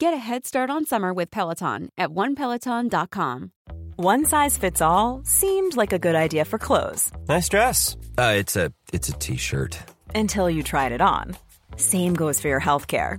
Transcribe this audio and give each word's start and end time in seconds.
Get 0.00 0.14
a 0.14 0.16
head 0.16 0.46
start 0.46 0.70
on 0.70 0.86
summer 0.86 1.12
with 1.12 1.28
Peloton 1.30 1.88
at 1.98 2.10
onepeloton.com. 2.10 3.50
One 3.96 4.24
size 4.24 4.56
fits 4.56 4.80
all 4.80 5.22
seemed 5.24 5.76
like 5.76 5.92
a 5.92 5.98
good 5.98 6.14
idea 6.14 6.44
for 6.44 6.56
clothes 6.56 7.10
Nice 7.28 7.48
dress. 7.48 7.96
Uh, 8.16 8.34
it's 8.36 8.54
a 8.54 8.72
it's 8.92 9.08
a 9.08 9.12
t-shirt. 9.12 9.76
until 10.14 10.48
you 10.48 10.62
tried 10.62 10.92
it 10.92 11.00
on. 11.00 11.36
Same 11.76 12.14
goes 12.14 12.40
for 12.40 12.46
your 12.48 12.60
healthcare. 12.60 13.18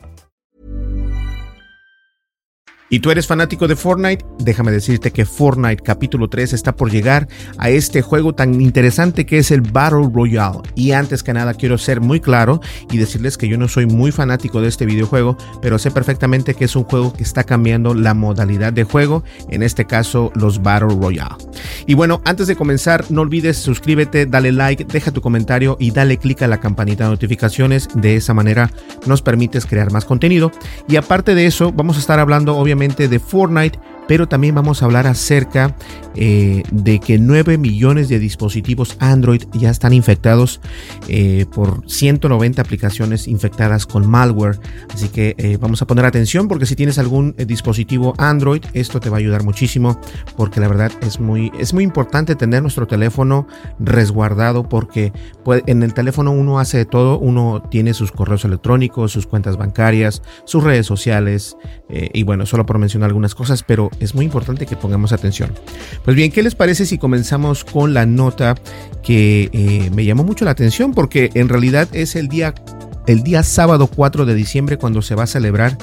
y 2.91 2.99
tú 2.99 3.09
eres 3.09 3.25
fanático 3.25 3.69
de 3.69 3.77
Fortnite, 3.77 4.25
déjame 4.39 4.69
decirte 4.69 5.11
que 5.11 5.23
Fortnite 5.23 5.81
capítulo 5.81 6.27
3 6.27 6.51
está 6.51 6.75
por 6.75 6.91
llegar 6.91 7.25
a 7.57 7.69
este 7.69 8.01
juego 8.01 8.35
tan 8.35 8.59
interesante 8.59 9.25
que 9.25 9.37
es 9.37 9.49
el 9.51 9.61
Battle 9.61 10.09
Royale. 10.13 10.59
Y 10.75 10.91
antes 10.91 11.23
que 11.23 11.31
nada 11.31 11.53
quiero 11.53 11.77
ser 11.77 12.01
muy 12.01 12.19
claro 12.19 12.59
y 12.91 12.97
decirles 12.97 13.37
que 13.37 13.47
yo 13.47 13.57
no 13.57 13.69
soy 13.69 13.85
muy 13.85 14.11
fanático 14.11 14.59
de 14.59 14.67
este 14.67 14.85
videojuego, 14.85 15.37
pero 15.61 15.79
sé 15.79 15.89
perfectamente 15.89 16.53
que 16.53 16.65
es 16.65 16.75
un 16.75 16.83
juego 16.83 17.13
que 17.13 17.23
está 17.23 17.45
cambiando 17.45 17.93
la 17.93 18.13
modalidad 18.13 18.73
de 18.73 18.83
juego, 18.83 19.23
en 19.49 19.63
este 19.63 19.85
caso 19.85 20.33
los 20.35 20.61
Battle 20.61 20.89
Royale. 20.99 21.35
Y 21.87 21.93
bueno, 21.93 22.21
antes 22.25 22.47
de 22.47 22.57
comenzar, 22.57 23.05
no 23.09 23.21
olvides 23.21 23.55
suscríbete, 23.55 24.25
dale 24.25 24.51
like, 24.51 24.83
deja 24.83 25.11
tu 25.11 25.21
comentario 25.21 25.77
y 25.79 25.91
dale 25.91 26.17
click 26.17 26.41
a 26.41 26.47
la 26.47 26.59
campanita 26.59 27.05
de 27.05 27.11
notificaciones. 27.11 27.87
De 27.95 28.17
esa 28.17 28.33
manera 28.33 28.69
nos 29.05 29.21
permites 29.21 29.65
crear 29.65 29.93
más 29.93 30.03
contenido. 30.03 30.51
Y 30.89 30.97
aparte 30.97 31.35
de 31.35 31.45
eso, 31.45 31.71
vamos 31.71 31.95
a 31.95 32.01
estar 32.01 32.19
hablando 32.19 32.57
obviamente 32.57 32.80
de 32.89 33.19
Fortnite, 33.19 33.79
pero 34.11 34.27
también 34.27 34.53
vamos 34.53 34.81
a 34.81 34.85
hablar 34.87 35.07
acerca 35.07 35.73
eh, 36.15 36.63
de 36.69 36.99
que 36.99 37.17
9 37.17 37.57
millones 37.57 38.09
de 38.09 38.19
dispositivos 38.19 38.97
Android 38.99 39.43
ya 39.53 39.69
están 39.69 39.93
infectados 39.93 40.59
eh, 41.07 41.45
por 41.53 41.89
190 41.89 42.61
aplicaciones 42.61 43.29
infectadas 43.29 43.85
con 43.85 44.05
malware. 44.09 44.59
Así 44.93 45.07
que 45.07 45.33
eh, 45.37 45.57
vamos 45.61 45.81
a 45.81 45.87
poner 45.87 46.03
atención 46.03 46.49
porque 46.49 46.65
si 46.65 46.75
tienes 46.75 46.99
algún 46.99 47.35
eh, 47.37 47.45
dispositivo 47.45 48.13
Android, 48.17 48.65
esto 48.73 48.99
te 48.99 49.09
va 49.09 49.15
a 49.15 49.19
ayudar 49.19 49.45
muchísimo 49.45 49.97
porque 50.35 50.59
la 50.59 50.67
verdad 50.67 50.91
es 50.99 51.21
muy, 51.21 51.49
es 51.57 51.73
muy 51.73 51.85
importante 51.85 52.35
tener 52.35 52.61
nuestro 52.63 52.87
teléfono 52.87 53.47
resguardado 53.79 54.67
porque 54.67 55.13
en 55.45 55.83
el 55.83 55.93
teléfono 55.93 56.31
uno 56.31 56.59
hace 56.59 56.79
de 56.79 56.85
todo, 56.85 57.17
uno 57.17 57.63
tiene 57.71 57.93
sus 57.93 58.11
correos 58.11 58.43
electrónicos, 58.43 59.13
sus 59.13 59.25
cuentas 59.25 59.55
bancarias, 59.55 60.21
sus 60.43 60.65
redes 60.65 60.85
sociales 60.85 61.55
y 61.89 62.23
bueno, 62.23 62.45
solo 62.45 62.65
por 62.65 62.77
mencionar 62.77 63.09
algunas 63.09 63.35
cosas, 63.35 63.63
pero 63.63 63.89
es 64.01 64.15
muy 64.15 64.25
importante 64.25 64.65
que 64.65 64.75
pongamos 64.75 65.13
atención. 65.13 65.53
Pues 66.03 66.15
bien, 66.15 66.31
¿qué 66.31 66.43
les 66.43 66.55
parece 66.55 66.85
si 66.85 66.97
comenzamos 66.97 67.63
con 67.63 67.93
la 67.93 68.05
nota 68.05 68.55
que 69.03 69.49
eh, 69.53 69.89
me 69.93 70.03
llamó 70.03 70.23
mucho 70.23 70.43
la 70.43 70.51
atención? 70.51 70.93
Porque 70.93 71.29
en 71.35 71.47
realidad 71.47 71.87
es 71.93 72.15
el 72.15 72.27
día, 72.27 72.53
el 73.07 73.23
día 73.23 73.43
sábado 73.43 73.87
4 73.87 74.25
de 74.25 74.35
diciembre 74.35 74.77
cuando 74.77 75.01
se 75.01 75.15
va 75.15 75.23
a 75.23 75.27
celebrar 75.27 75.77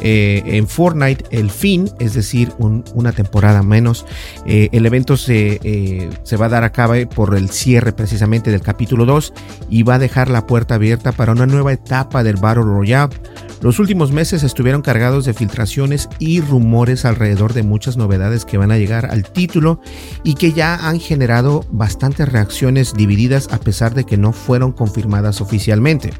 eh, 0.00 0.42
en 0.46 0.66
Fortnite 0.68 1.24
el 1.30 1.50
fin, 1.50 1.90
es 1.98 2.14
decir, 2.14 2.52
un- 2.58 2.84
una 2.94 3.12
temporada 3.12 3.62
menos. 3.62 4.06
Eh, 4.46 4.68
el 4.72 4.86
evento 4.86 5.16
se, 5.16 5.60
eh, 5.62 6.08
se 6.22 6.36
va 6.36 6.46
a 6.46 6.50
dar 6.50 6.64
a 6.64 6.72
cabo 6.72 6.94
por 7.14 7.36
el 7.36 7.50
cierre 7.50 7.92
precisamente 7.92 8.50
del 8.50 8.62
capítulo 8.62 9.04
2 9.06 9.32
y 9.68 9.82
va 9.82 9.94
a 9.94 9.98
dejar 9.98 10.30
la 10.30 10.46
puerta 10.46 10.76
abierta 10.76 11.12
para 11.12 11.32
una 11.32 11.46
nueva 11.46 11.72
etapa 11.72 12.22
del 12.22 12.36
Battle 12.36 12.64
Royale. 12.64 13.14
Los 13.60 13.78
últimos 13.78 14.10
meses 14.10 14.42
estuvieron 14.42 14.80
cargados 14.80 15.26
de 15.26 15.34
filtraciones 15.34 16.08
y 16.18 16.40
rumores 16.40 17.04
alrededor 17.04 17.52
de 17.52 17.62
muchas 17.62 17.98
novedades 17.98 18.46
que 18.46 18.56
van 18.56 18.70
a 18.70 18.78
llegar 18.78 19.06
al 19.10 19.24
título 19.24 19.82
y 20.24 20.34
que 20.34 20.52
ya 20.52 20.88
han 20.88 20.98
generado 20.98 21.66
bastantes 21.70 22.26
reacciones 22.30 22.94
divididas 22.94 23.48
a 23.52 23.58
pesar 23.58 23.92
de 23.94 24.04
que 24.04 24.16
no 24.16 24.32
fueron 24.32 24.72
confirmadas 24.72 25.42
oficialmente. 25.42 26.14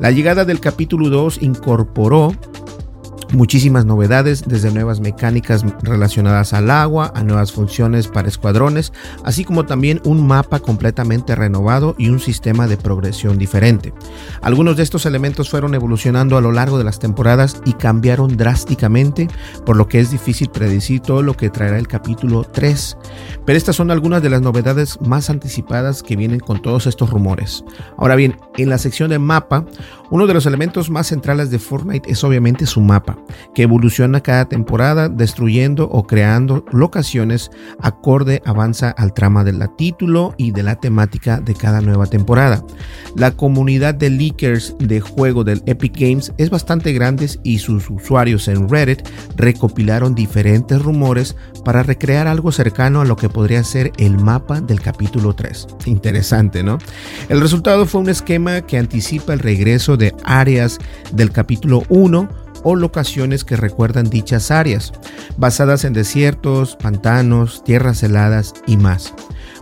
La 0.00 0.10
llegada 0.10 0.44
del 0.44 0.60
capítulo 0.60 1.08
2 1.08 1.42
incorporó 1.42 2.32
muchísimas 3.32 3.84
novedades, 3.84 4.44
desde 4.46 4.72
nuevas 4.72 5.00
mecánicas 5.00 5.64
relacionadas 5.82 6.52
al 6.52 6.70
agua, 6.70 7.12
a 7.14 7.22
nuevas 7.22 7.52
funciones 7.52 8.08
para 8.08 8.28
escuadrones, 8.28 8.92
así 9.24 9.44
como 9.44 9.66
también 9.66 10.00
un 10.04 10.26
mapa 10.26 10.60
completamente 10.60 11.34
renovado 11.34 11.94
y 11.98 12.08
un 12.08 12.20
sistema 12.20 12.66
de 12.66 12.76
progresión 12.76 13.38
diferente. 13.38 13.92
Algunos 14.40 14.76
de 14.76 14.82
estos 14.82 15.06
elementos 15.06 15.50
fueron 15.50 15.74
evolucionando 15.74 16.36
a 16.36 16.40
lo 16.40 16.52
largo 16.52 16.78
de 16.78 16.84
las 16.84 16.98
temporadas 16.98 17.60
y 17.64 17.74
cambiaron 17.74 18.36
drásticamente, 18.36 19.28
por 19.64 19.76
lo 19.76 19.88
que 19.88 20.00
es 20.00 20.10
difícil 20.10 20.48
predecir 20.48 21.00
todo 21.00 21.22
lo 21.22 21.34
que 21.34 21.50
traerá 21.50 21.78
el 21.78 21.88
capítulo 21.88 22.44
3. 22.44 22.96
Pero 23.44 23.56
estas 23.56 23.76
son 23.76 23.90
algunas 23.90 24.22
de 24.22 24.30
las 24.30 24.42
novedades 24.42 25.00
más 25.00 25.30
anticipadas 25.30 26.02
que 26.02 26.16
vienen 26.16 26.40
con 26.40 26.62
todos 26.62 26.86
estos 26.86 27.10
rumores. 27.10 27.64
Ahora 27.96 28.16
bien, 28.16 28.36
en 28.56 28.68
la 28.70 28.78
sección 28.78 29.10
de 29.10 29.18
mapa, 29.18 29.64
uno 30.10 30.26
de 30.26 30.34
los 30.34 30.46
elementos 30.46 30.90
más 30.90 31.08
centrales 31.08 31.50
de 31.50 31.58
Fortnite 31.58 32.10
es 32.10 32.24
obviamente 32.24 32.66
su 32.66 32.80
mapa, 32.80 33.17
que 33.54 33.62
evoluciona 33.62 34.22
cada 34.22 34.48
temporada 34.48 35.08
destruyendo 35.08 35.88
o 35.90 36.06
creando 36.06 36.64
locaciones 36.72 37.50
acorde 37.80 38.42
avanza 38.44 38.90
al 38.90 39.12
trama 39.12 39.44
del 39.44 39.58
título 39.76 40.34
y 40.38 40.52
de 40.52 40.62
la 40.62 40.76
temática 40.76 41.40
de 41.40 41.54
cada 41.54 41.80
nueva 41.80 42.06
temporada. 42.06 42.64
La 43.16 43.32
comunidad 43.32 43.94
de 43.94 44.10
leakers 44.10 44.76
de 44.78 45.00
juego 45.00 45.44
del 45.44 45.62
Epic 45.66 45.98
Games 45.98 46.32
es 46.38 46.50
bastante 46.50 46.92
grande 46.92 47.18
y 47.42 47.58
sus 47.58 47.90
usuarios 47.90 48.48
en 48.48 48.68
Reddit 48.68 49.06
recopilaron 49.36 50.14
diferentes 50.14 50.80
rumores 50.80 51.36
para 51.64 51.82
recrear 51.82 52.28
algo 52.28 52.52
cercano 52.52 53.00
a 53.00 53.04
lo 53.04 53.16
que 53.16 53.28
podría 53.28 53.64
ser 53.64 53.92
el 53.98 54.18
mapa 54.18 54.60
del 54.60 54.80
capítulo 54.80 55.34
3. 55.34 55.66
Interesante, 55.86 56.62
¿no? 56.62 56.78
El 57.28 57.40
resultado 57.40 57.86
fue 57.86 58.00
un 58.02 58.08
esquema 58.08 58.62
que 58.62 58.78
anticipa 58.78 59.32
el 59.32 59.40
regreso 59.40 59.96
de 59.96 60.14
áreas 60.24 60.78
del 61.12 61.30
capítulo 61.32 61.82
1 61.88 62.28
o 62.64 62.76
locaciones 62.76 63.44
que 63.44 63.56
recuerdan 63.56 64.10
dichas 64.10 64.50
áreas, 64.50 64.92
basadas 65.36 65.84
en 65.84 65.92
desiertos, 65.92 66.76
pantanos, 66.76 67.62
tierras 67.64 68.02
heladas 68.02 68.54
y 68.66 68.76
más. 68.76 69.14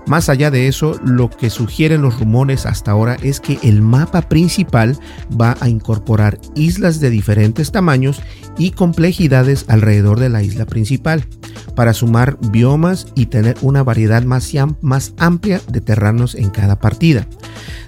Más 0.07 0.29
allá 0.29 0.51
de 0.53 0.69
eso, 0.69 0.99
lo 1.05 1.29
que 1.31 1.51
sugieren 1.51 2.01
los 2.03 2.19
rumores 2.21 2.65
hasta 2.65 2.93
ahora 2.93 3.17
es 3.23 3.41
que 3.41 3.59
el 3.63 3.83
mapa 3.83 4.23
principal 4.23 4.97
va 5.39 5.57
a 5.61 5.69
incorporar 5.69 6.39
islas 6.55 7.01
de 7.01 7.11
diferentes 7.11 7.73
tamaños 7.73 8.23
y 8.57 8.71
complejidades 8.71 9.65
alrededor 9.69 10.21
de 10.21 10.29
la 10.29 10.43
isla 10.43 10.65
principal, 10.65 11.27
para 11.75 11.93
sumar 11.93 12.39
biomas 12.51 13.07
y 13.15 13.27
tener 13.27 13.57
una 13.61 13.83
variedad 13.83 14.23
más, 14.23 14.55
am- 14.55 14.77
más 14.81 15.13
amplia 15.19 15.61
de 15.69 15.81
terrenos 15.81 16.35
en 16.35 16.51
cada 16.51 16.79
partida. 16.79 17.27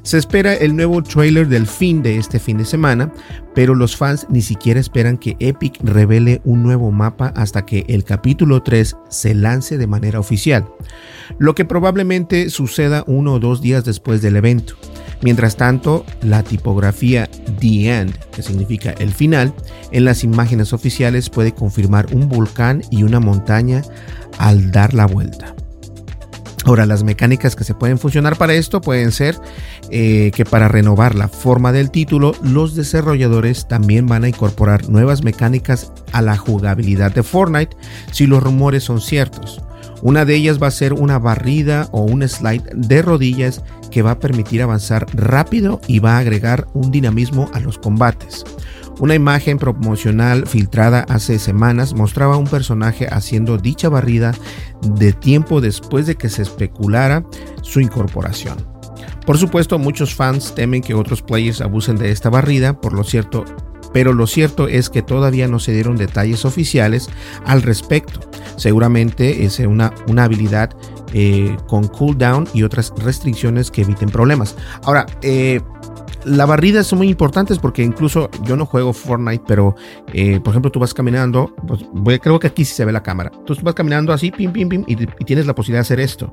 Se 0.03 0.19
espera 0.19 0.55
el 0.55 0.77
nuevo 0.77 1.03
trailer 1.03 1.49
del 1.49 1.67
fin 1.67 2.03
de 2.03 2.19
este 2.19 2.39
fin 2.39 2.59
de 2.59 2.65
semana, 2.65 3.13
pero 3.55 3.75
los 3.75 3.97
fans 3.97 4.27
ni 4.31 4.43
siquiera 4.43 4.81
esperan 4.81 5.19
que 5.19 5.37
Epic 5.41 5.79
revele 5.83 6.41
un 6.45 6.63
nuevo 6.63 6.91
mapa 6.91 7.33
hasta 7.37 7.67
que 7.67 7.85
el 7.89 8.05
capítulo 8.05 8.63
3 8.63 8.97
se 9.09 9.35
lance 9.35 9.79
de 9.79 9.87
manera 9.87 10.21
oficial, 10.21 10.67
lo 11.39 11.55
que 11.55 11.65
probablemente 11.65 12.51
suceda 12.51 13.05
uno 13.07 13.35
o 13.35 13.39
dos 13.41 13.61
días 13.61 13.85
después 13.85 14.23
del 14.23 14.37
evento. 14.37 14.75
Mientras 15.21 15.57
tanto, 15.57 16.07
la 16.23 16.45
tipografía 16.45 17.29
The 17.59 17.99
End, 18.01 18.17
que 18.31 18.43
significa 18.43 18.93
el 18.93 19.13
final, 19.13 19.53
en 19.91 20.05
las 20.05 20.23
imágenes 20.23 20.73
oficiales 20.73 21.29
puede 21.29 21.53
confirmar 21.53 22.15
un 22.15 22.29
volcán 22.29 22.83
y 22.91 23.03
una 23.03 23.19
montaña 23.19 23.83
al 24.39 24.71
dar 24.71 24.95
la 24.95 25.07
vuelta. 25.07 25.57
Ahora, 26.69 26.85
las 26.85 27.03
mecánicas 27.03 27.57
que 27.57 27.65
se 27.65 27.73
pueden 27.73 27.99
funcionar 27.99 28.37
para 28.37 28.53
esto 28.53 28.83
pueden 28.83 29.11
ser 29.11 29.41
eh, 29.91 30.31
que 30.35 30.45
para 30.45 30.69
renovar 30.69 31.15
la 31.15 31.29
forma 31.29 31.73
del 31.73 31.91
título, 31.91 32.35
los 32.43 32.75
desarrolladores 32.75 33.67
también 33.67 34.07
van 34.07 34.25
a 34.25 34.29
incorporar 34.29 34.87
nuevas 34.91 35.25
mecánicas 35.25 35.91
a 36.13 36.21
la 36.21 36.37
jugabilidad 36.37 37.11
de 37.11 37.23
Fortnite 37.23 37.75
si 38.13 38.27
los 38.27 38.43
rumores 38.43 38.85
son 38.85 39.01
ciertos. 39.01 39.63
Una 40.03 40.27
de 40.27 40.35
ellas 40.35 40.63
va 40.63 40.67
a 40.67 40.71
ser 40.71 40.93
una 40.93 41.19
barrida 41.19 41.89
o 41.91 42.03
un 42.03 42.29
slide 42.29 42.65
de 42.75 43.01
rodillas 43.01 43.63
que 43.91 44.03
va 44.03 44.11
a 44.11 44.21
permitir 44.21 44.61
avanzar 44.61 45.07
rápido 45.15 45.81
y 45.87 46.01
va 46.01 46.17
a 46.17 46.19
agregar 46.19 46.69
un 46.75 46.91
dinamismo 46.91 47.51
a 47.55 47.61
los 47.61 47.79
combates. 47.79 48.45
Una 49.01 49.15
imagen 49.15 49.59
promocional 49.59 50.47
filtrada 50.47 51.07
hace 51.09 51.39
semanas 51.39 51.95
mostraba 51.95 52.35
a 52.35 52.39
un 52.39 52.49
personaje 52.49 53.07
haciendo 53.11 53.57
dicha 53.57 53.89
barrida 53.89 54.35
de 54.83 55.13
tiempo 55.13 55.61
después 55.61 56.07
de 56.07 56.17
que 56.17 56.29
se 56.29 56.43
especulara 56.43 57.25
su 57.63 57.81
incorporación. 57.81 58.57
Por 59.25 59.39
supuesto, 59.39 59.79
muchos 59.79 60.15
fans 60.15 60.55
temen 60.55 60.83
que 60.83 60.95
otros 60.95 61.23
players 61.23 61.61
abusen 61.61 61.97
de 61.97 62.11
esta 62.11 62.31
barrida, 62.31 62.81
por 62.81 62.93
lo 62.93 63.05
cierto, 63.05 63.45
pero 63.93 64.13
lo 64.13 64.27
cierto 64.27 64.67
es 64.67 64.91
que 64.91 65.03
todavía 65.03 65.47
no 65.47 65.61
se 65.61 65.73
dieron 65.73 65.97
detalles 65.97 66.45
oficiales 66.45 67.09
al 67.45 67.63
respecto. 67.63 68.21
Seguramente 68.57 69.45
es 69.45 69.61
una, 69.61 69.95
una 70.09 70.25
habilidad 70.25 70.71
eh, 71.13 71.57
con 71.69 71.87
cooldown 71.87 72.49
y 72.53 72.65
otras 72.65 72.93
restricciones 72.97 73.71
que 73.71 73.83
eviten 73.83 74.11
problemas. 74.11 74.57
Ahora, 74.83 75.07
eh, 75.23 75.61
las 76.29 76.49
barridas 76.49 76.87
son 76.87 76.99
muy 76.99 77.09
importantes 77.09 77.59
porque 77.59 77.83
incluso 77.83 78.31
yo 78.45 78.57
no 78.57 78.67
juego 78.67 78.93
Fortnite, 78.93 79.45
pero 79.47 79.75
eh, 80.13 80.41
por 80.41 80.53
ejemplo 80.53 80.71
tú 80.71 80.79
vas 80.79 80.95
caminando, 80.95 81.55
pues, 81.67 82.21
creo 82.21 82.39
que 82.39 82.49
aquí 82.49 82.65
sí 82.65 82.75
se 82.75 82.85
ve 82.85 82.93
la 82.93 83.03
cámara. 83.03 83.31
Tú 83.45 83.55
vas 83.63 83.75
caminando 83.75 84.13
así, 84.13 84.31
pim, 84.31 84.53
pim, 84.53 84.69
pim, 84.69 84.85
y, 84.87 84.97
tienes 85.25 85.47
la 85.47 85.55
posibilidad 85.55 85.79
de 85.79 85.83
hacer 85.83 86.01
esto. 86.01 86.31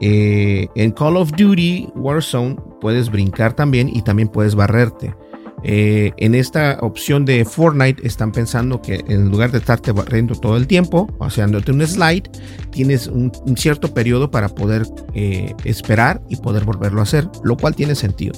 Eh, 0.00 0.68
en 0.74 0.92
Call 0.92 1.16
of 1.16 1.32
Duty 1.32 1.88
Warzone 1.94 2.56
puedes 2.80 3.10
brincar 3.10 3.54
también 3.54 3.88
y 3.92 4.02
también 4.02 4.28
puedes 4.28 4.54
barrerte. 4.54 5.14
Eh, 5.64 6.12
en 6.18 6.36
esta 6.36 6.78
opción 6.82 7.24
de 7.24 7.44
Fortnite 7.44 8.06
están 8.06 8.30
pensando 8.30 8.80
que 8.80 9.04
en 9.08 9.28
lugar 9.28 9.50
de 9.50 9.58
estarte 9.58 9.90
barriendo 9.90 10.36
todo 10.36 10.56
el 10.56 10.68
tiempo, 10.68 11.12
o 11.18 11.30
sea, 11.30 11.44
dándote 11.44 11.72
un 11.72 11.84
slide, 11.84 12.30
tienes 12.70 13.08
un, 13.08 13.32
cierto 13.56 13.92
periodo 13.92 14.30
para 14.30 14.48
poder 14.48 14.86
esperar 15.64 16.22
y 16.28 16.36
poder 16.36 16.64
volverlo 16.64 17.00
a 17.00 17.02
hacer, 17.02 17.28
lo 17.42 17.56
cual 17.56 17.74
tiene 17.74 17.96
sentido. 17.96 18.34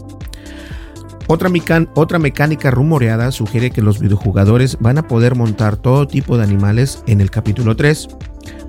Otra, 1.32 2.18
mecánica 2.18 2.72
rumoreada 2.72 3.30
sugiere 3.30 3.70
que 3.70 3.82
los 3.82 4.00
videojugadores 4.00 4.76
van 4.80 4.98
a 4.98 5.06
poder 5.06 5.36
montar 5.36 5.76
todo 5.76 6.08
tipo 6.08 6.36
de 6.36 6.42
animales 6.42 7.04
en 7.06 7.20
el 7.20 7.30
capítulo 7.30 7.76
3. 7.76 8.08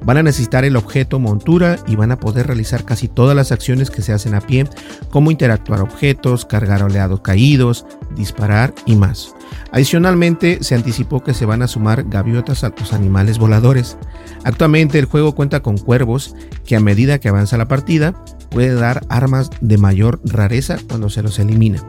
Van 0.06 0.18
a 0.18 0.22
necesitar 0.22 0.64
el 0.64 0.76
objeto 0.76 1.18
montura 1.18 1.80
y 1.88 1.96
van 1.96 2.12
a 2.12 2.20
poder 2.20 2.46
realizar 2.46 2.86
casi 2.86 3.08
todas 3.08 3.36
las 3.36 3.52
acciones 3.52 3.90
que 3.90 4.04
se 4.04 4.14
hacen 4.14 4.36
a 4.36 4.42
pie, 4.42 4.68
como 5.10 5.32
interactuar 5.32 5.82
objetos, 5.82 6.46
cargar 6.46 6.84
oleados 6.84 7.22
caídos, 7.22 7.88
disparar 8.16 8.76
y 8.86 8.96
más. 8.96 9.34
Adicionalmente, 9.72 10.60
se 10.62 10.76
anticipó 10.76 11.24
que 11.24 11.34
se 11.34 11.48
van 11.48 11.64
a 11.64 11.68
sumar 11.68 12.04
gaviotas 12.10 12.64
a 12.64 12.72
los 12.78 12.94
animales 12.94 13.40
voladores. 13.40 13.98
Actualmente 14.44 15.00
el 15.00 15.06
juego 15.06 15.34
cuenta 15.34 15.64
con 15.64 15.80
cuervos 15.80 16.36
que 16.64 16.76
a 16.76 16.80
medida 16.80 17.18
que 17.18 17.30
avanza 17.30 17.58
la 17.58 17.68
partida 17.68 18.14
puede 18.52 18.76
dar 18.76 19.04
armas 19.10 19.50
de 19.62 19.80
mayor 19.80 20.22
rareza 20.24 20.78
cuando 20.88 21.10
se 21.10 21.24
los 21.24 21.40
elimina. 21.40 21.84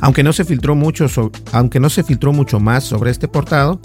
Aunque 0.00 0.22
no 0.22 0.32
se 0.32 0.44
filtró 0.44 0.74
mucho, 0.74 1.06
aunque 1.52 1.80
no 1.80 1.90
se 1.90 2.04
filtró 2.04 2.32
mucho 2.32 2.60
más 2.60 2.84
sobre 2.84 3.10
este 3.10 3.28
portado, 3.28 3.80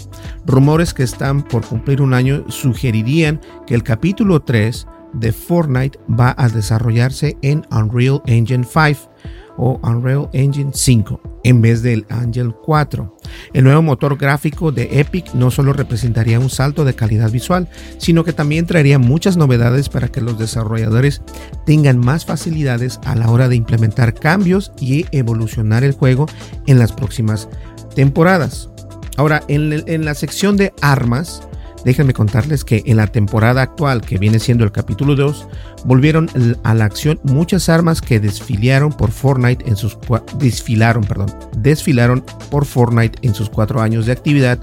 rumores 0.46 0.94
que 0.94 1.02
están 1.02 1.42
por 1.42 1.66
cumplir 1.66 2.00
un 2.00 2.14
año 2.14 2.44
sugerirían 2.48 3.40
que 3.66 3.74
el 3.74 3.82
capítulo 3.82 4.40
3 4.40 4.86
de 5.14 5.32
Fortnite 5.32 5.98
va 6.08 6.34
a 6.36 6.48
desarrollarse 6.48 7.36
en 7.42 7.66
Unreal 7.70 8.22
Engine 8.26 8.64
5 8.64 9.10
o 9.56 9.80
Unreal 9.82 10.28
Engine 10.32 10.70
5 10.72 11.20
en 11.44 11.60
vez 11.60 11.82
del 11.82 12.06
Angel 12.08 12.54
4. 12.54 13.16
El 13.52 13.64
nuevo 13.64 13.82
motor 13.82 14.16
gráfico 14.16 14.72
de 14.72 15.00
Epic 15.00 15.34
no 15.34 15.50
solo 15.50 15.72
representaría 15.72 16.40
un 16.40 16.50
salto 16.50 16.84
de 16.84 16.94
calidad 16.94 17.30
visual, 17.30 17.68
sino 17.98 18.24
que 18.24 18.32
también 18.32 18.66
traería 18.66 18.98
muchas 18.98 19.36
novedades 19.36 19.88
para 19.88 20.08
que 20.08 20.20
los 20.20 20.38
desarrolladores 20.38 21.22
tengan 21.66 21.98
más 21.98 22.24
facilidades 22.24 22.98
a 23.04 23.14
la 23.14 23.30
hora 23.30 23.48
de 23.48 23.56
implementar 23.56 24.14
cambios 24.14 24.72
y 24.80 25.06
evolucionar 25.12 25.84
el 25.84 25.92
juego 25.92 26.26
en 26.66 26.78
las 26.78 26.92
próximas 26.92 27.48
temporadas. 27.94 28.70
Ahora, 29.16 29.42
en, 29.48 29.84
en 29.86 30.04
la 30.04 30.14
sección 30.14 30.56
de 30.56 30.72
armas, 30.80 31.46
Déjenme 31.84 32.14
contarles 32.14 32.64
que 32.64 32.82
en 32.86 32.96
la 32.96 33.06
temporada 33.06 33.62
actual, 33.62 34.00
que 34.00 34.18
viene 34.18 34.38
siendo 34.38 34.64
el 34.64 34.72
capítulo 34.72 35.14
2, 35.14 35.46
volvieron 35.84 36.30
a 36.62 36.74
la 36.74 36.86
acción 36.86 37.20
muchas 37.24 37.68
armas 37.68 38.00
que 38.00 38.20
desfilaron 38.20 38.92
por 38.92 39.10
Fortnite 39.10 39.68
en 39.68 39.76
sus 39.76 39.98
desfilaron, 40.38 41.04
perdón, 41.04 41.32
desfilaron 41.56 42.24
por 42.50 42.64
Fortnite 42.64 43.18
en 43.22 43.34
sus 43.34 43.50
cuatro 43.50 43.82
años 43.82 44.06
de 44.06 44.12
actividad 44.12 44.58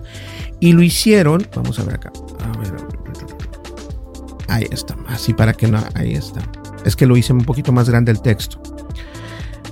y 0.59 0.73
lo 0.73 0.81
hicieron. 0.81 1.45
Vamos 1.55 1.79
a 1.79 1.83
ver 1.83 1.95
acá. 1.95 2.11
A 2.39 2.57
ver, 2.57 2.73
ahí 4.47 4.65
está. 4.71 4.95
Así 5.07 5.33
para 5.33 5.53
que 5.53 5.67
no. 5.67 5.83
Ahí 5.93 6.13
está. 6.13 6.41
Es 6.85 6.95
que 6.95 7.05
lo 7.05 7.15
hice 7.17 7.33
un 7.33 7.45
poquito 7.45 7.71
más 7.71 7.87
grande 7.87 8.11
el 8.11 8.21
texto. 8.21 8.61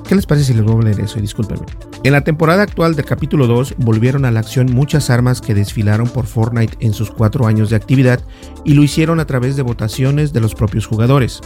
¿Qué 0.07 0.15
les 0.15 0.25
parece 0.25 0.47
si 0.47 0.53
les 0.53 0.63
vuelvo 0.63 0.81
a 0.81 0.85
leer 0.85 0.99
eso? 0.99 1.19
Discúlpenme. 1.19 1.65
En 2.01 2.13
la 2.13 2.21
temporada 2.21 2.63
actual 2.63 2.95
del 2.95 3.03
capítulo 3.03 3.45
2 3.45 3.75
volvieron 3.77 4.23
a 4.23 4.31
la 4.31 4.39
acción 4.39 4.73
muchas 4.73 5.09
armas 5.09 5.41
que 5.41 5.53
desfilaron 5.53 6.07
por 6.07 6.27
Fortnite 6.27 6.77
en 6.79 6.93
sus 6.93 7.11
cuatro 7.11 7.45
años 7.45 7.69
de 7.69 7.75
actividad 7.75 8.21
y 8.63 8.73
lo 8.73 8.83
hicieron 8.83 9.19
a 9.19 9.25
través 9.25 9.57
de 9.57 9.63
votaciones 9.63 10.31
de 10.31 10.39
los 10.39 10.55
propios 10.55 10.87
jugadores. 10.87 11.41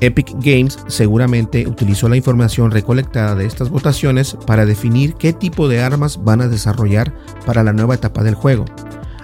Epic 0.00 0.32
Games 0.40 0.78
seguramente 0.86 1.66
utilizó 1.68 2.08
la 2.08 2.16
información 2.16 2.70
recolectada 2.70 3.34
de 3.34 3.44
estas 3.44 3.68
votaciones 3.68 4.38
para 4.46 4.64
definir 4.64 5.14
qué 5.14 5.34
tipo 5.34 5.68
de 5.68 5.82
armas 5.82 6.24
van 6.24 6.40
a 6.40 6.48
desarrollar 6.48 7.14
para 7.44 7.62
la 7.62 7.74
nueva 7.74 7.94
etapa 7.94 8.22
del 8.22 8.34
juego. 8.34 8.64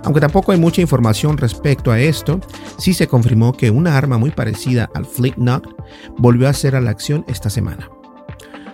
Aunque 0.04 0.20
tampoco 0.20 0.52
hay 0.52 0.58
mucha 0.58 0.82
información 0.82 1.38
respecto 1.38 1.90
a 1.90 2.00
esto, 2.00 2.38
sí 2.78 2.92
se 2.92 3.08
confirmó 3.08 3.54
que 3.54 3.70
una 3.70 3.96
arma 3.96 4.18
muy 4.18 4.30
parecida 4.30 4.90
al 4.94 5.06
Fleet 5.06 5.36
Knock 5.36 5.74
volvió 6.18 6.48
a 6.48 6.52
ser 6.52 6.76
a 6.76 6.82
la 6.82 6.90
acción 6.90 7.24
esta 7.28 7.48
semana. 7.48 7.88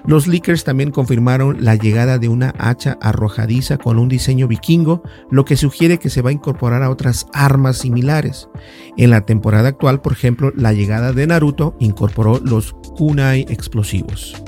Los 0.07 0.29
leakers 0.29 0.63
también 0.63 0.93
confirmaron 0.93 1.65
la 1.65 1.75
llegada 1.75 2.19
de 2.19 2.29
una 2.29 2.55
hacha 2.59 2.97
arrojadiza 3.01 3.77
con 3.77 3.99
un 3.99 4.09
diseño 4.09 4.47
vikingo, 4.47 5.03
lo 5.31 5.45
que 5.45 5.57
sugiere 5.57 5.99
que 5.99 6.11
se 6.11 6.23
va 6.23 6.31
a 6.31 6.33
incorporar 6.33 6.85
a 6.85 6.91
otras 6.91 7.27
armas 7.33 7.79
similares. 7.79 8.49
En 8.97 9.11
la 9.11 9.27
temporada 9.27 9.69
actual, 9.69 10.01
por 10.01 10.13
ejemplo, 10.13 10.53
la 10.55 10.73
llegada 10.73 11.13
de 11.13 11.27
Naruto 11.27 11.77
incorporó 11.81 12.39
los 12.39 12.73
kunai 12.97 13.47
explosivos. 13.49 14.41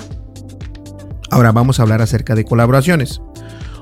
Ahora 1.30 1.50
vamos 1.50 1.78
a 1.78 1.82
hablar 1.82 2.02
acerca 2.02 2.36
de 2.36 2.44
colaboraciones. 2.44 3.20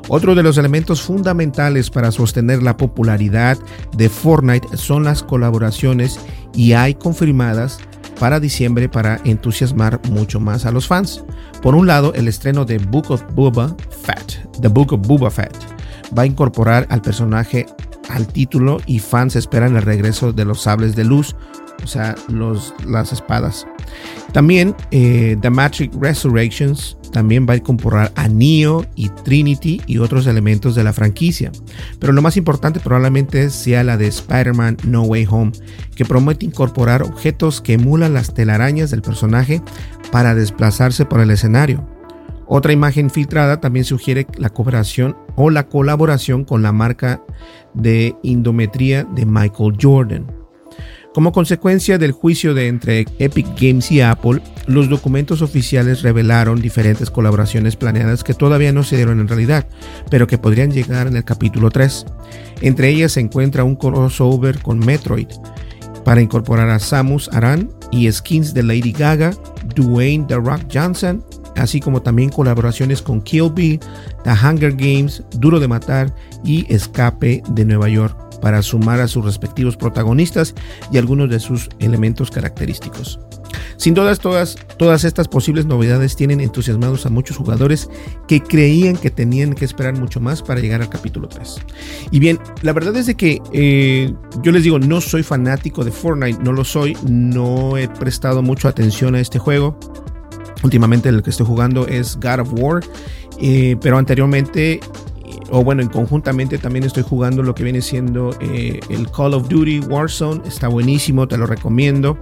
Otro 0.09 0.35
de 0.35 0.43
los 0.43 0.57
elementos 0.57 1.03
fundamentales 1.03 1.91
para 1.91 2.13
sostener 2.13 2.63
la 2.63 2.77
popularidad 2.77 3.59
de 3.97 4.09
Fortnite 4.09 4.77
son 4.77 5.05
las 5.05 5.23
colaboraciones 5.23 6.21
y 6.55 6.73
hay 6.73 6.95
confirmadas 6.95 7.81
para 8.19 8.41
diciembre 8.41 8.89
para 8.89 9.21
entusiasmar 9.25 10.01
mucho 10.11 10.41
más 10.41 10.67
a 10.67 10.71
los 10.71 10.87
fans. 10.87 11.25
Por 11.63 11.75
un 11.75 11.87
lado, 11.87 12.13
el 12.15 12.29
estreno 12.29 12.65
de 12.65 12.79
Book 12.79 13.11
of 13.11 13.23
Boba 13.35 13.75
Fett, 14.03 14.49
The 14.61 14.69
Book 14.69 14.93
of 14.93 15.07
Boba 15.07 15.31
Fett, 15.31 15.55
va 16.17 16.23
a 16.23 16.27
incorporar 16.27 16.87
al 16.91 17.03
personaje 17.03 17.67
al 18.09 18.27
título 18.27 18.79
y 18.87 19.01
fans 19.01 19.37
esperan 19.37 19.77
el 19.77 19.83
regreso 19.83 20.33
de 20.33 20.45
los 20.45 20.63
sables 20.63 20.95
de 20.95 21.05
luz, 21.05 21.35
o 21.83 21.87
sea, 21.87 22.15
los, 22.29 22.75
las 22.87 23.13
espadas. 23.13 23.67
También 24.33 24.75
eh, 24.91 25.37
The 25.41 25.51
Matrix 25.51 25.97
Resurrections 25.99 26.97
también 27.13 27.47
va 27.49 27.55
a 27.55 27.57
incorporar 27.57 28.13
a 28.15 28.29
Neo 28.29 28.85
y 28.95 29.09
Trinity 29.09 29.81
y 29.87 29.99
otros 29.99 30.27
elementos 30.27 30.75
de 30.75 30.85
la 30.85 30.93
franquicia. 30.93 31.51
Pero 31.99 32.13
lo 32.13 32.21
más 32.21 32.37
importante 32.37 32.79
probablemente 32.79 33.49
sea 33.49 33.83
la 33.85 33.97
de 33.97 34.07
Spider-Man 34.09 34.77
No 34.85 35.03
Way 35.03 35.27
Home, 35.31 35.53
que 35.95 36.05
promete 36.05 36.45
incorporar 36.45 37.03
objetos 37.03 37.63
que 37.63 37.75
emulan 37.75 38.13
las 38.13 38.35
telarañas 38.35 38.91
del 38.91 39.01
personaje 39.01 39.63
para 40.13 40.35
desplazarse 40.35 41.07
por 41.07 41.21
el 41.21 41.31
escenario. 41.31 41.89
Otra 42.47 42.73
imagen 42.73 43.11
filtrada 43.11 43.61
también 43.61 43.85
sugiere 43.85 44.27
la 44.37 44.51
cooperación 44.51 45.17
o 45.35 45.51
la 45.51 45.67
colaboración 45.69 46.45
con 46.45 46.63
la 46.63 46.73
marca 46.73 47.23
de 47.75 48.15
indometría 48.23 49.05
de 49.05 49.27
Michael 49.27 49.77
Jordan. 49.81 50.36
Como 51.17 51.33
consecuencia 51.33 51.97
del 51.97 52.13
juicio 52.13 52.53
de 52.53 52.69
entre 52.69 53.07
Epic 53.19 53.47
Games 53.59 53.91
y 53.91 54.03
Apple, 54.03 54.43
los 54.67 54.91
documentos 54.91 55.41
oficiales 55.41 56.03
revelaron 56.03 56.61
diferentes 56.61 57.11
colaboraciones 57.11 57.75
planeadas 57.75 58.23
que 58.23 58.35
todavía 58.35 58.71
no 58.71 58.83
se 58.83 58.97
dieron 58.97 59.21
en 59.21 59.27
realidad, 59.27 59.67
pero 60.11 60.27
que 60.27 60.37
podrían 60.37 60.73
llegar 60.73 61.07
en 61.07 61.17
el 61.17 61.25
capítulo 61.25 61.71
3. 61.71 62.05
Entre 62.61 62.91
ellas 62.91 63.13
se 63.13 63.21
encuentra 63.21 63.65
un 63.65 63.77
crossover 63.77 64.61
con 64.61 64.79
Metroid 64.79 65.29
para 66.05 66.21
incorporar 66.21 66.69
a 66.69 66.79
Samus 66.79 67.31
Aran 67.33 67.71
y 67.91 68.13
skins 68.13 68.53
de 68.53 68.65
Lady 68.65 68.93
Gaga, 68.93 69.31
Dwayne 69.75 70.27
The 70.29 70.37
Rock 70.37 70.65
Johnson, 70.71 71.25
así 71.57 71.81
como 71.81 72.03
también 72.03 72.29
colaboraciones 72.29 73.01
con 73.01 73.23
Kill 73.23 73.51
Bill, 73.55 73.81
The 74.25 74.33
Hunger 74.33 74.73
Games, 74.73 75.23
Duro 75.39 75.61
de 75.61 75.69
Matar 75.69 76.15
y 76.45 76.71
Escape 76.71 77.43
de 77.49 77.65
Nueva 77.65 77.89
York. 77.89 78.26
Para 78.41 78.63
sumar 78.63 79.01
a 79.01 79.09
sus 79.09 79.25
respectivos 79.25 79.77
protagonistas 79.77 80.55
y 80.93 80.99
algunos 80.99 81.31
de 81.31 81.41
sus 81.41 81.69
elementos 81.79 82.31
característicos. 82.31 83.19
Sin 83.77 83.95
dudas, 83.95 84.21
todas, 84.21 84.57
todas 84.79 85.05
estas 85.05 85.29
posibles 85.29 85.67
novedades 85.67 86.17
tienen 86.17 86.41
entusiasmados 86.41 87.07
a 87.07 87.11
muchos 87.11 87.37
jugadores 87.37 87.89
que 88.27 88.43
creían 88.43 88.97
que 88.97 89.11
tenían 89.11 89.55
que 89.55 89.65
esperar 89.65 89.99
mucho 89.99 90.21
más 90.21 90.43
para 90.43 90.61
llegar 90.61 90.81
al 90.83 90.89
capítulo 90.89 91.29
3. 91.29 91.57
Y 92.11 92.19
bien, 92.19 92.39
la 92.63 92.73
verdad 92.73 92.97
es 92.97 93.07
de 93.07 93.17
que 93.17 93.41
eh, 93.53 94.13
yo 94.43 94.53
les 94.53 94.63
digo, 94.63 94.79
no 94.79 95.01
soy 95.01 95.23
fanático 95.23 95.85
de 95.85 95.91
Fortnite, 95.91 96.43
no 96.43 96.53
lo 96.53 96.65
soy, 96.65 96.97
no 97.09 97.77
he 97.77 97.89
prestado 97.89 98.43
mucha 98.43 98.69
atención 98.69 99.15
a 99.15 99.21
este 99.21 99.39
juego. 99.39 99.79
Últimamente 100.63 101.09
el 101.09 101.23
que 101.23 101.31
estoy 101.31 101.47
jugando 101.47 101.87
es 101.87 102.17
God 102.17 102.41
of 102.41 102.53
War, 102.55 102.83
eh, 103.41 103.77
pero 103.81 103.99
anteriormente 103.99 104.81
o 105.51 105.63
bueno, 105.63 105.83
en 105.83 105.89
conjuntamente 105.89 106.59
también 106.59 106.85
estoy 106.85 107.03
jugando 107.03 107.43
lo 107.43 107.55
que 107.55 107.65
viene 107.65 107.83
siendo 107.83 108.37
eh, 108.41 108.81
el 108.89 109.11
Call 109.11 109.35
of 109.35 109.49
Duty 109.49 109.81
Warzone. 109.81 110.43
Está 110.47 110.69
buenísimo, 110.69 111.27
te 111.29 111.37
lo 111.37 111.47
recomiendo. 111.47 112.19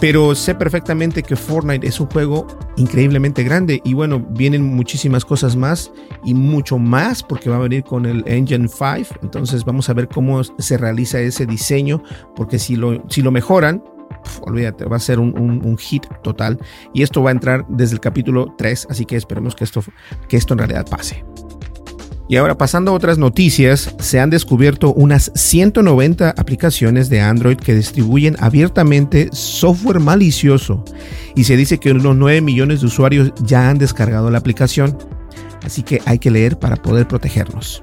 Pero 0.00 0.34
sé 0.34 0.54
perfectamente 0.54 1.22
que 1.22 1.36
Fortnite 1.36 1.86
es 1.86 2.00
un 2.00 2.06
juego 2.06 2.46
increíblemente 2.78 3.42
grande 3.42 3.82
y 3.84 3.92
bueno, 3.92 4.26
vienen 4.30 4.64
muchísimas 4.64 5.26
cosas 5.26 5.56
más 5.56 5.92
y 6.24 6.32
mucho 6.32 6.78
más 6.78 7.22
porque 7.22 7.50
va 7.50 7.56
a 7.56 7.60
venir 7.60 7.84
con 7.84 8.06
el 8.06 8.24
Engine 8.26 8.66
5. 8.66 9.20
Entonces 9.22 9.62
vamos 9.66 9.90
a 9.90 9.92
ver 9.92 10.08
cómo 10.08 10.42
se 10.42 10.78
realiza 10.78 11.20
ese 11.20 11.44
diseño 11.44 12.02
porque 12.34 12.58
si 12.58 12.76
lo, 12.76 13.04
si 13.10 13.20
lo 13.20 13.30
mejoran, 13.30 13.84
olvídate, 14.40 14.86
va 14.86 14.96
a 14.96 15.00
ser 15.00 15.18
un, 15.18 15.76
hit 15.78 16.06
total 16.22 16.58
y 16.94 17.02
esto 17.02 17.22
va 17.22 17.30
a 17.30 17.32
entrar 17.32 17.66
desde 17.68 17.94
el 17.94 18.00
capítulo 18.00 18.54
3, 18.56 18.88
así 18.90 19.04
que 19.04 19.16
esperemos 19.16 19.54
que 19.54 19.64
esto, 19.64 19.82
que 20.28 20.38
esto 20.38 20.54
en 20.54 20.58
realidad 20.58 20.86
pase. 20.88 21.24
Y 22.30 22.36
ahora 22.36 22.56
pasando 22.56 22.92
a 22.92 22.94
otras 22.94 23.18
noticias, 23.18 23.92
se 23.98 24.20
han 24.20 24.30
descubierto 24.30 24.92
unas 24.92 25.32
190 25.34 26.30
aplicaciones 26.30 27.10
de 27.10 27.20
Android 27.20 27.56
que 27.56 27.74
distribuyen 27.74 28.36
abiertamente 28.38 29.30
software 29.32 29.98
malicioso 29.98 30.84
y 31.34 31.42
se 31.42 31.56
dice 31.56 31.78
que 31.78 31.90
unos 31.90 32.14
9 32.14 32.40
millones 32.40 32.82
de 32.82 32.86
usuarios 32.86 33.32
ya 33.44 33.68
han 33.68 33.78
descargado 33.78 34.30
la 34.30 34.38
aplicación 34.38 34.96
así 35.64 35.82
que 35.82 36.00
hay 36.06 36.20
que 36.20 36.30
leer 36.30 36.56
para 36.56 36.76
poder 36.76 37.08
protegernos. 37.08 37.82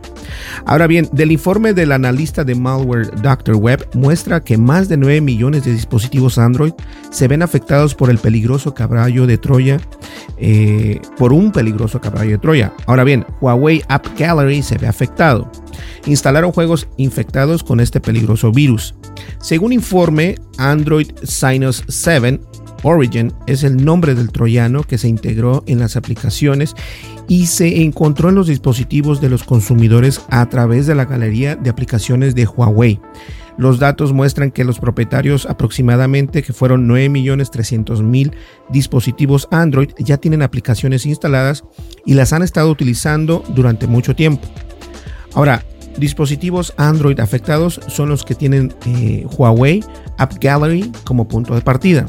Ahora 0.66 0.88
bien, 0.88 1.10
del 1.12 1.32
informe 1.32 1.74
del 1.74 1.92
analista 1.92 2.44
de 2.44 2.56
malware 2.56 3.10
Dr. 3.22 3.56
Web 3.56 3.90
muestra 3.94 4.44
que 4.44 4.58
más 4.58 4.90
de 4.90 4.98
9 4.98 5.22
millones 5.22 5.64
de 5.64 5.74
dispositivos 5.74 6.38
Android 6.38 6.74
se 7.10 7.28
ven 7.28 7.42
afectados 7.42 7.96
por 7.96 8.10
el 8.10 8.18
peligroso 8.18 8.74
caballo 8.74 9.28
de 9.28 9.38
Troya, 9.38 9.80
eh, 10.38 11.00
por 11.18 11.34
un 11.34 11.52
peligroso 11.52 12.02
caballo 12.02 12.32
de 12.32 12.38
Troya. 12.38 12.74
Ahora 12.86 13.04
bien, 13.04 13.26
Huawei 13.42 13.82
App 13.88 14.08
Gallery 14.18 14.62
se 14.62 14.78
ve 14.78 14.88
afectado. 14.88 15.50
Instalaron 16.06 16.52
juegos 16.52 16.88
infectados 16.98 17.64
con 17.64 17.80
este 17.80 18.00
peligroso 18.00 18.52
virus. 18.52 18.96
Según 19.40 19.74
informe 19.74 20.36
Android 20.58 21.12
Sinus 21.24 21.84
7, 21.88 22.40
Origin 22.84 23.34
es 23.48 23.64
el 23.64 23.84
nombre 23.84 24.16
del 24.16 24.32
troyano 24.32 24.84
que 24.84 24.98
se 24.98 25.08
integró 25.08 25.64
en 25.68 25.80
las 25.80 25.96
aplicaciones 25.96 26.76
y 27.28 27.48
se 27.48 27.82
encontró 27.82 28.30
en 28.30 28.36
los 28.36 28.48
dispositivos 28.48 29.22
de 29.22 29.30
los 29.30 29.44
consumidores 29.44 30.22
a 30.30 30.48
través 30.48 30.88
de 30.88 30.96
la 30.96 31.06
galería 31.06 31.56
de 31.56 31.70
aplicaciones 31.70 32.36
de 32.36 32.46
Huawei. 32.46 33.00
Los 33.58 33.80
datos 33.80 34.14
muestran 34.14 34.52
que 34.52 34.64
los 34.64 34.80
propietarios 34.80 35.48
aproximadamente, 35.48 36.44
que 36.44 36.54
fueron 36.54 36.88
9.300.000 36.88 38.34
dispositivos 38.70 39.48
Android, 39.52 39.90
ya 39.98 40.18
tienen 40.18 40.44
aplicaciones 40.44 41.06
instaladas 41.08 41.64
y 42.06 42.14
las 42.14 42.34
han 42.34 42.44
estado 42.44 42.70
utilizando 42.70 43.44
durante 43.56 43.88
mucho 43.88 44.16
tiempo. 44.16 44.48
Ahora, 45.34 45.64
dispositivos 45.98 46.74
Android 46.78 47.20
afectados 47.20 47.82
son 47.88 48.10
los 48.10 48.24
que 48.24 48.36
tienen 48.36 48.74
eh, 48.86 49.26
Huawei 49.36 49.84
App 50.20 50.34
Gallery 50.40 50.92
como 51.04 51.28
punto 51.28 51.56
de 51.56 51.62
partida. 51.62 52.06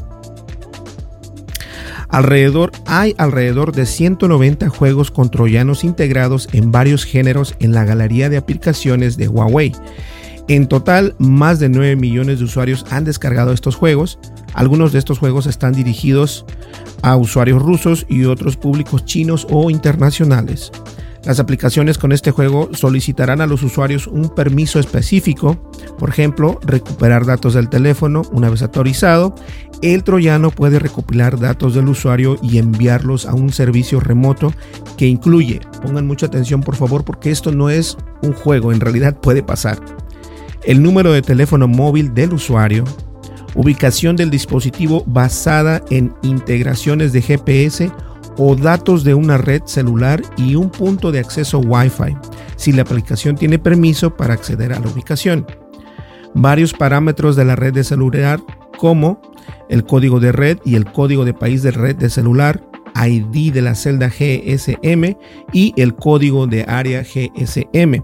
Alrededor, 2.09 2.71
hay 2.85 3.13
alrededor 3.17 3.71
de 3.71 3.85
190 3.85 4.69
juegos 4.69 5.11
con 5.11 5.29
troyanos 5.29 5.83
integrados 5.83 6.49
en 6.53 6.71
varios 6.71 7.05
géneros 7.05 7.55
en 7.59 7.71
la 7.71 7.85
galería 7.85 8.29
de 8.29 8.37
aplicaciones 8.37 9.15
de 9.15 9.27
Huawei. 9.27 9.73
En 10.47 10.67
total, 10.67 11.15
más 11.19 11.59
de 11.59 11.69
9 11.69 11.95
millones 11.95 12.39
de 12.39 12.45
usuarios 12.45 12.83
han 12.89 13.05
descargado 13.05 13.53
estos 13.53 13.75
juegos. 13.75 14.17
Algunos 14.55 14.91
de 14.91 14.97
estos 14.97 15.19
juegos 15.19 15.45
están 15.45 15.73
dirigidos 15.73 16.45
a 17.03 17.15
usuarios 17.15 17.61
rusos 17.61 18.07
y 18.09 18.25
otros 18.25 18.57
públicos 18.57 19.05
chinos 19.05 19.45
o 19.51 19.69
internacionales. 19.69 20.71
Las 21.25 21.39
aplicaciones 21.39 21.97
con 21.97 22.13
este 22.13 22.31
juego 22.31 22.69
solicitarán 22.73 23.41
a 23.41 23.47
los 23.47 23.61
usuarios 23.61 24.07
un 24.07 24.29
permiso 24.29 24.79
específico, 24.79 25.69
por 25.97 26.09
ejemplo, 26.09 26.59
recuperar 26.63 27.25
datos 27.25 27.53
del 27.53 27.69
teléfono 27.69 28.21
una 28.31 28.49
vez 28.49 28.61
autorizado. 28.61 29.35
El 29.81 30.03
troyano 30.03 30.49
puede 30.49 30.79
recopilar 30.79 31.37
datos 31.37 31.75
del 31.75 31.89
usuario 31.89 32.37
y 32.41 32.57
enviarlos 32.57 33.25
a 33.25 33.33
un 33.33 33.51
servicio 33.51 33.99
remoto 33.99 34.53
que 34.97 35.07
incluye, 35.07 35.59
pongan 35.81 36.07
mucha 36.07 36.27
atención 36.27 36.61
por 36.61 36.75
favor 36.75 37.03
porque 37.03 37.31
esto 37.31 37.51
no 37.51 37.69
es 37.69 37.97
un 38.21 38.33
juego, 38.33 38.71
en 38.71 38.79
realidad 38.79 39.17
puede 39.19 39.43
pasar. 39.43 39.79
El 40.63 40.81
número 40.81 41.11
de 41.11 41.21
teléfono 41.21 41.67
móvil 41.67 42.13
del 42.13 42.33
usuario, 42.33 42.85
ubicación 43.55 44.15
del 44.15 44.29
dispositivo 44.29 45.03
basada 45.05 45.81
en 45.89 46.13
integraciones 46.21 47.11
de 47.11 47.21
GPS 47.21 47.91
o 48.37 48.55
datos 48.55 49.03
de 49.03 49.13
una 49.13 49.37
red 49.37 49.63
celular 49.65 50.21
y 50.37 50.55
un 50.55 50.69
punto 50.69 51.11
de 51.11 51.19
acceso 51.19 51.59
Wi-Fi, 51.59 52.15
si 52.55 52.71
la 52.71 52.83
aplicación 52.83 53.35
tiene 53.35 53.59
permiso 53.59 54.15
para 54.15 54.33
acceder 54.33 54.73
a 54.73 54.79
la 54.79 54.89
ubicación. 54.89 55.45
Varios 56.33 56.73
parámetros 56.73 57.35
de 57.35 57.45
la 57.45 57.55
red 57.55 57.73
de 57.73 57.83
celular 57.83 58.39
como 58.77 59.21
el 59.69 59.83
código 59.83 60.19
de 60.19 60.31
red 60.31 60.57
y 60.65 60.75
el 60.75 60.85
código 60.85 61.25
de 61.25 61.33
país 61.33 61.63
de 61.63 61.71
red 61.71 61.95
de 61.95 62.09
celular, 62.09 62.63
ID 62.95 63.53
de 63.53 63.61
la 63.61 63.75
celda 63.75 64.09
GSM 64.09 65.15
y 65.53 65.73
el 65.77 65.95
código 65.95 66.47
de 66.47 66.63
área 66.63 67.03
GSM 67.03 68.03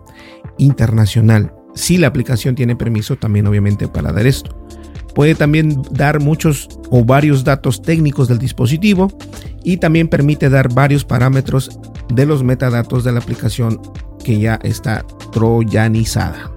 internacional. 0.58 1.54
Si 1.74 1.98
la 1.98 2.08
aplicación 2.08 2.56
tiene 2.56 2.76
permiso 2.76 3.18
también 3.18 3.48
obviamente 3.48 3.88
para 3.88 4.12
dar 4.12 4.26
esto. 4.26 4.56
Puede 5.16 5.34
también 5.34 5.82
dar 5.92 6.20
muchos 6.20 6.70
o 6.92 7.04
varios 7.06 7.44
datos 7.44 7.82
técnicos 7.82 8.28
del 8.28 8.38
dispositivo 8.38 9.12
y 9.64 9.78
también 9.78 10.10
permite 10.10 10.50
dar 10.50 10.72
varios 10.72 11.06
parámetros 11.06 11.80
de 12.14 12.26
los 12.26 12.44
metadatos 12.44 13.04
de 13.04 13.14
la 13.14 13.20
aplicación 13.20 13.82
que 14.24 14.40
ya 14.40 14.60
está 14.62 15.06
troyanizada. 15.32 16.52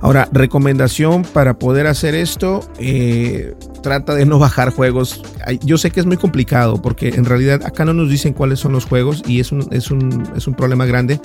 Ahora, 0.00 0.28
recomendación 0.32 1.22
para 1.22 1.58
poder 1.58 1.86
hacer 1.86 2.14
esto, 2.14 2.60
eh, 2.78 3.54
trata 3.82 4.14
de 4.14 4.26
no 4.26 4.38
bajar 4.38 4.70
juegos. 4.70 5.22
Yo 5.62 5.78
sé 5.78 5.90
que 5.90 6.00
es 6.00 6.06
muy 6.06 6.16
complicado 6.16 6.82
porque 6.82 7.08
en 7.08 7.24
realidad 7.24 7.64
acá 7.64 7.84
no 7.84 7.92
nos 7.92 8.10
dicen 8.10 8.32
cuáles 8.32 8.58
son 8.58 8.72
los 8.72 8.84
juegos 8.84 9.22
y 9.26 9.40
es 9.40 9.52
un, 9.52 9.66
es 9.70 9.90
un, 9.90 10.28
es 10.36 10.46
un 10.46 10.54
problema 10.54 10.86
grande, 10.86 11.20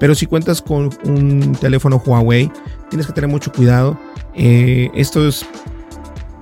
pero 0.00 0.14
si 0.14 0.26
cuentas 0.26 0.62
con 0.62 0.90
un 1.04 1.52
teléfono 1.60 2.02
Huawei, 2.04 2.50
tienes 2.88 3.06
que 3.06 3.12
tener 3.12 3.28
mucho 3.30 3.52
cuidado. 3.52 3.98
Eh, 4.36 4.90
esto 4.94 5.26
es 5.26 5.46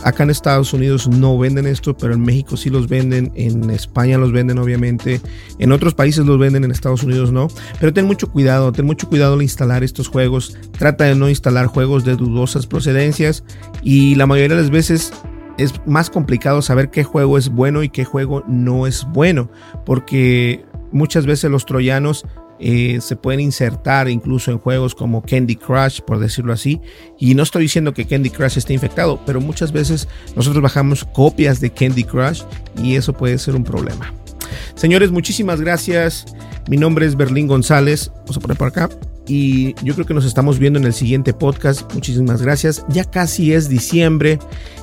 Acá 0.04 0.22
en 0.22 0.28
Estados 0.28 0.74
Unidos 0.74 1.08
no 1.08 1.38
venden 1.38 1.66
esto, 1.66 1.96
pero 1.96 2.12
en 2.12 2.20
México 2.20 2.58
sí 2.58 2.68
los 2.68 2.88
venden, 2.88 3.32
en 3.36 3.70
España 3.70 4.18
los 4.18 4.32
venden 4.32 4.58
obviamente, 4.58 5.22
en 5.58 5.72
otros 5.72 5.94
países 5.94 6.26
los 6.26 6.38
venden, 6.38 6.62
en 6.62 6.70
Estados 6.70 7.02
Unidos 7.04 7.32
no. 7.32 7.48
Pero 7.80 7.94
ten 7.94 8.04
mucho 8.04 8.30
cuidado, 8.30 8.70
ten 8.70 8.84
mucho 8.84 9.08
cuidado 9.08 9.32
al 9.32 9.42
instalar 9.42 9.82
estos 9.82 10.08
juegos. 10.08 10.58
Trata 10.78 11.04
de 11.04 11.14
no 11.14 11.30
instalar 11.30 11.68
juegos 11.68 12.04
de 12.04 12.16
dudosas 12.16 12.66
procedencias 12.66 13.44
y 13.82 14.14
la 14.16 14.26
mayoría 14.26 14.56
de 14.56 14.62
las 14.62 14.70
veces 14.70 15.10
es 15.56 15.72
más 15.86 16.10
complicado 16.10 16.60
saber 16.60 16.90
qué 16.90 17.02
juego 17.02 17.38
es 17.38 17.48
bueno 17.48 17.82
y 17.82 17.88
qué 17.88 18.04
juego 18.04 18.44
no 18.46 18.86
es 18.86 19.06
bueno, 19.10 19.48
porque 19.86 20.66
muchas 20.92 21.24
veces 21.24 21.50
los 21.50 21.64
troyanos 21.64 22.26
eh, 22.58 22.98
se 23.00 23.16
pueden 23.16 23.40
insertar 23.40 24.08
incluso 24.08 24.50
en 24.50 24.58
juegos 24.58 24.94
como 24.94 25.22
Candy 25.22 25.56
Crush, 25.56 26.00
por 26.00 26.18
decirlo 26.18 26.52
así. 26.52 26.80
Y 27.18 27.34
no 27.34 27.42
estoy 27.42 27.62
diciendo 27.62 27.94
que 27.94 28.06
Candy 28.06 28.30
Crush 28.30 28.58
esté 28.58 28.72
infectado, 28.72 29.20
pero 29.26 29.40
muchas 29.40 29.72
veces 29.72 30.08
nosotros 30.36 30.62
bajamos 30.62 31.04
copias 31.04 31.60
de 31.60 31.70
Candy 31.70 32.04
Crush 32.04 32.42
y 32.82 32.96
eso 32.96 33.12
puede 33.12 33.38
ser 33.38 33.56
un 33.56 33.64
problema. 33.64 34.12
Señores, 34.74 35.10
muchísimas 35.10 35.60
gracias. 35.60 36.26
Mi 36.68 36.76
nombre 36.76 37.06
es 37.06 37.16
Berlín 37.16 37.46
González. 37.46 38.10
Vamos 38.20 38.36
a 38.36 38.40
poner 38.40 38.56
por 38.56 38.68
acá. 38.68 38.88
Y 39.26 39.74
yo 39.82 39.94
creo 39.94 40.06
que 40.06 40.14
nos 40.14 40.24
estamos 40.24 40.58
viendo 40.58 40.78
en 40.78 40.84
el 40.84 40.92
siguiente 40.92 41.32
podcast. 41.32 41.92
Muchísimas 41.94 42.42
gracias. 42.42 42.84
Ya 42.88 43.04
casi 43.04 43.52
es 43.52 43.68
diciembre. 43.68 44.38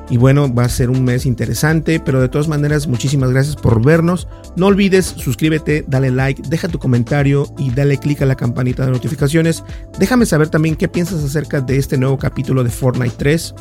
Y 0.09 0.17
bueno, 0.17 0.53
va 0.53 0.65
a 0.65 0.69
ser 0.69 0.89
un 0.89 1.05
mes 1.05 1.25
interesante, 1.25 2.01
pero 2.01 2.19
de 2.19 2.27
todas 2.27 2.49
maneras, 2.49 2.85
muchísimas 2.85 3.31
gracias 3.31 3.55
por 3.55 3.81
vernos. 3.83 4.27
No 4.57 4.65
olvides, 4.65 5.05
suscríbete, 5.05 5.85
dale 5.87 6.11
like, 6.11 6.41
deja 6.49 6.67
tu 6.67 6.79
comentario 6.79 7.47
y 7.57 7.71
dale 7.71 7.97
click 7.97 8.21
a 8.21 8.25
la 8.25 8.35
campanita 8.35 8.85
de 8.85 8.91
notificaciones. 8.91 9.63
Déjame 9.99 10.25
saber 10.25 10.49
también 10.49 10.75
qué 10.75 10.89
piensas 10.89 11.23
acerca 11.23 11.61
de 11.61 11.77
este 11.77 11.97
nuevo 11.97 12.17
capítulo 12.17 12.61
de 12.61 12.69
Fortnite 12.69 13.15
3 13.17 13.55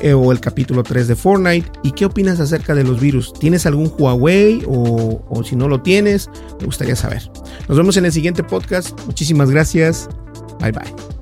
eh, 0.00 0.12
o 0.12 0.32
el 0.32 0.40
capítulo 0.40 0.82
3 0.82 1.06
de 1.06 1.14
Fortnite 1.14 1.70
y 1.84 1.92
qué 1.92 2.06
opinas 2.06 2.40
acerca 2.40 2.74
de 2.74 2.82
los 2.82 3.00
virus. 3.00 3.32
¿Tienes 3.34 3.64
algún 3.66 3.92
Huawei 3.96 4.64
o, 4.66 5.24
o 5.28 5.44
si 5.44 5.54
no 5.54 5.68
lo 5.68 5.82
tienes? 5.82 6.28
Me 6.58 6.66
gustaría 6.66 6.96
saber. 6.96 7.22
Nos 7.68 7.78
vemos 7.78 7.96
en 7.96 8.06
el 8.06 8.12
siguiente 8.12 8.42
podcast. 8.42 8.98
Muchísimas 9.06 9.50
gracias. 9.50 10.08
Bye 10.62 10.70
bye. 10.70 11.21